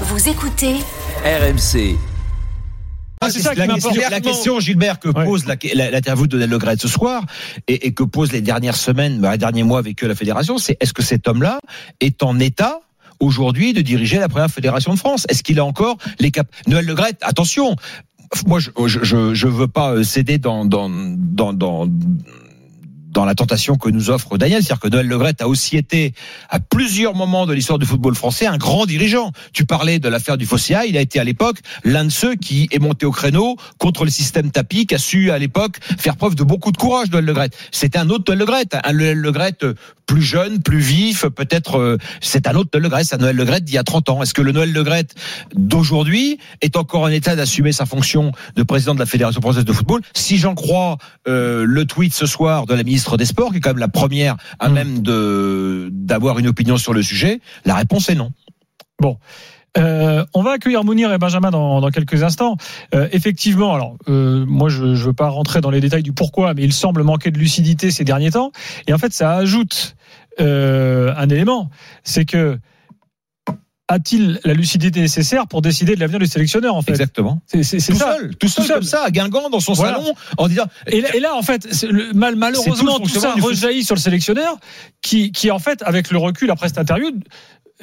[0.00, 0.74] Vous écoutez
[1.24, 1.96] RMC.
[3.20, 5.24] Ah, c'est ça la, question, la question, Gilbert, que Ouais.
[5.24, 7.24] pose la- la- l'interview de Donald Le Gret ce soir
[7.68, 10.58] et, et que pose les dernières semaines, bah, les derniers mois avec eux, la fédération,
[10.58, 11.60] c'est est-ce que cet homme-là
[12.00, 12.80] est en état
[13.20, 15.26] aujourd'hui de diriger la première fédération de France?
[15.30, 17.76] Est-ce qu'il a encore les cap Noël Le Gret, attention,
[18.46, 21.86] moi je je, je, je veux pas euh, céder dans dans dans, dans
[23.14, 26.12] dans la tentation que nous offre Daniel, c'est-à-dire que Noël Le Gret a aussi été,
[26.50, 29.30] à plusieurs moments de l'histoire du football français, un grand dirigeant.
[29.52, 32.68] Tu parlais de l'affaire du Fossia, il a été à l'époque l'un de ceux qui
[32.72, 36.34] est monté au créneau contre le système tapis, qui a su à l'époque faire preuve
[36.34, 37.50] de beaucoup de courage, Noël Le Gret.
[37.70, 39.74] C'était un autre Noël Le Gret, un Noël Le Gret euh,
[40.06, 43.36] plus jeune, plus vif, peut-être euh, c'est un autre Noël Le Gret, c'est un Noël
[43.36, 44.22] Le Gret d'il y a 30 ans.
[44.22, 45.06] Est-ce que le Noël Le Gret
[45.54, 49.72] d'aujourd'hui est encore en état d'assumer sa fonction de président de la Fédération française de
[49.72, 50.02] football?
[50.14, 53.60] Si j'en crois euh, le tweet ce soir de la ministre des Sports, qui est
[53.60, 54.72] quand même la première à Mm.
[54.72, 58.30] même de d'avoir une opinion sur le sujet, la réponse est non.
[59.76, 62.56] Euh, on va accueillir Mounir et Benjamin dans, dans quelques instants.
[62.94, 66.54] Euh, effectivement, alors euh, moi je ne veux pas rentrer dans les détails du pourquoi,
[66.54, 68.52] mais il semble manquer de lucidité ces derniers temps.
[68.86, 69.96] Et en fait, ça ajoute
[70.38, 71.70] un élément,
[72.02, 72.58] c'est que
[73.88, 76.92] a-t-il la lucidité nécessaire pour décider de l'avenir du sélectionneur en fait?
[76.92, 77.42] Exactement.
[77.46, 78.16] C'est c'est- c'est Tout ça.
[78.16, 78.74] seul, tout seul, seul.
[78.76, 79.98] comme ça, à Guingamp, dans son Voilà.
[79.98, 80.64] salon, en disant.
[80.86, 83.94] Et là, et là, en fait, c'est le- mal- malheureusement, tout tout, ça rejaillit sur
[83.94, 84.56] le sélectionneur,
[85.02, 87.10] qui, qui en fait, avec le recul après cette interview,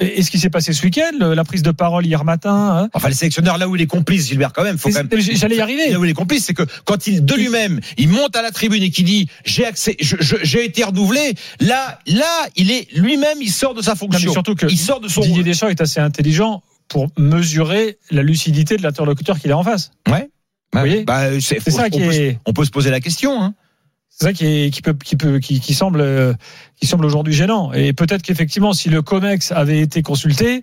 [0.02, 2.52] et ce qui s'est passé ce week-end, la prise de parole hier matin,
[2.84, 5.10] hein, Enfin, le sélectionneur, là où il est complice, Gilbert, quand même, faut Mais quand
[5.12, 5.20] même.
[5.22, 5.90] c'est- j'allais y arriver.
[5.90, 8.50] Là où il est complice, c'est que quand il, de lui-même, il monte à la
[8.50, 13.50] tribune et qu'il dit, j'ai accès, j'ai été renouvelé, là, là, il est, lui-même, il
[13.50, 14.32] sort de sa Non, fonction.
[14.32, 15.42] surtout que il sort de son Didier.
[15.42, 19.90] Deschamps est assez intelligent pour mesurer la lucidité de l'interlocuteur qu'il a en face.
[20.10, 20.28] Ouais.
[20.74, 23.00] Vous voyez bah, c'est C'est ça on qui peut, est- on peut se poser la
[23.00, 23.54] question, hein.
[24.14, 26.36] C'est ça qui, est, qui peut, qui peut, qui, qui semble,
[26.78, 27.72] qui semble aujourd'hui gênant.
[27.72, 30.56] Et peut-être qu'effectivement, si le Comex avait été consulté,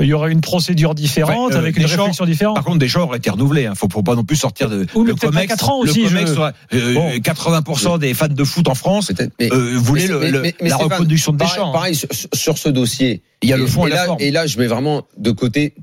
[0.00, 2.56] euh, il y aurait une procédure différente, Ouais, euh, avec une Deschamps- réflexion différente.
[2.56, 3.66] Par contre, Deschamps aurait été renouvelé.
[3.66, 3.74] Hein.
[3.76, 4.86] Faut, faut pas non plus sortir de.
[4.94, 7.10] Ou mais le peut-être pas Comex, quatre ans le aussi, Comex je- aurait- euh, Bon.
[7.20, 10.54] 80% des fans de foot en France mais- euh, voulaient mais- le- mais- le- mais-
[10.60, 11.70] mais la Stéphane, reconduction de Deschamps.
[11.70, 11.72] hein.
[11.72, 13.22] Pareil, sur, sur ce dossier.
[13.42, 14.20] Il y a le fond et, la là, forme.
[14.20, 15.74] Et là, je mets vraiment de côté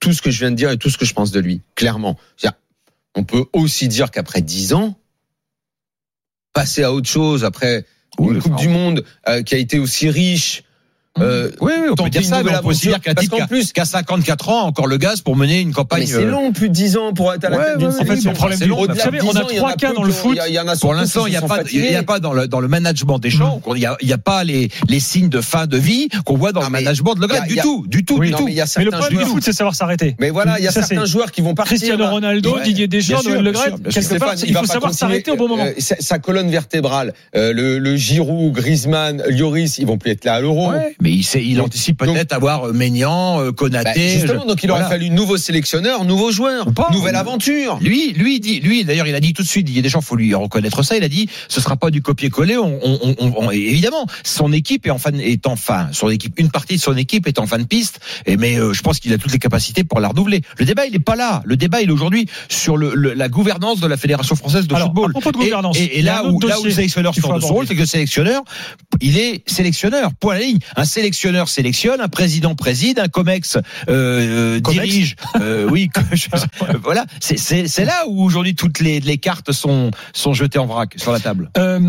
[0.00, 1.60] tout ce que je viens de dire et tout ce que je pense de lui,
[1.76, 2.18] clairement.
[3.14, 4.96] On peut aussi dire qu'après 10 ans,
[6.52, 7.84] passer à autre chose, après
[8.18, 10.64] Oui, une Coupe du Monde euh, qui a été aussi riche,
[11.20, 13.36] euh, oui, oui, on peut dire ça, mais on peut aussi dire qu'à Parce titre
[13.36, 16.00] qu'en qu'à- plus- qu'à 54 ans, encore le gaz pour mener une campagne.
[16.00, 17.88] mais c'est euh, long, plus de 10 ans pour être à la Ouais, tête d'une
[17.88, 18.76] ouais, ouais, En fait, c'est problème c'est du long.
[18.76, 20.32] Vous Au-delà savez, de on 10 a trois cas dans le foot.
[20.32, 21.76] il y a- il y en a Pour l'instant, il n'y a pas, sont il
[21.76, 22.02] y a fatigués.
[22.06, 25.28] pas dans le, dans le management des champs, il y a, pas les, les signes
[25.28, 28.04] de fin de vie qu'on voit dans Ah, le management de Le Du tout, du
[28.04, 28.44] tout, du tout.
[28.46, 30.16] mais il y a Mais le certains problème du foot, c'est savoir s'arrêter.
[30.18, 31.76] Mais voilà, il y a certains joueurs qui vont partir.
[31.76, 32.58] Cristiano Ronaldo.
[32.64, 33.52] Didier Deschamps, Noël Le
[33.90, 35.64] quelque part, il va faut savoir s'arrêter au bon moment.
[35.64, 40.24] Euh, sa, sa colonne vertébrale, euh, le, le Giroud, Griezmann, Lloris, ils vont plus être
[40.24, 40.70] là à l'Euro.
[41.02, 44.08] Mais il, sait, il Donc- anticipe peut-être avoir euh, Maignan, euh, Bah, Konaté.
[44.20, 44.88] justement, je- donc il aurait voilà.
[44.96, 46.88] fallu nouveau sélectionneur, nouveau joueur, pas.
[46.92, 47.78] nouvelle aventure.
[47.80, 50.34] Lui, lui, dit, lui, d'ailleurs, il a dit tout de suite, Didier Deschamps, faut lui
[50.34, 50.96] reconnaître ça.
[50.96, 52.56] Il a dit, ce sera pas du copier-coller.
[52.56, 56.50] On, on, on, évidemment, son équipe est en fin, est en fin, son équipe, une
[56.50, 57.98] partie de son équipe est en fin de piste.
[58.26, 60.42] Et mais euh, je pense qu'il a toutes les capacités pour la renouveler.
[60.58, 61.42] Le débat, il est pas là.
[61.44, 64.74] Le débat, il est aujourd'hui sur le, le- la gouvernance de la Fédération française de
[64.74, 65.10] Alors, football.
[65.10, 66.68] à propos de Et- gouvernance, et, et il y a là où, là où le
[66.68, 68.42] dossier sélectionneur qu'il faut sort de son rôle, c'est que le sélectionneur,
[69.02, 70.14] il est sélectionneur.
[70.14, 70.58] Point à la ligne.
[70.76, 73.58] Un sélectionneur sélectionne, un président préside, un comex
[73.88, 75.16] euh, Comex dirige.
[75.40, 75.90] Euh, oui,
[76.82, 77.04] voilà.
[77.20, 81.20] C'est là où aujourd'hui toutes les les cartes sont sont jetées en vrac sur la
[81.20, 81.50] table.
[81.58, 81.80] Euh,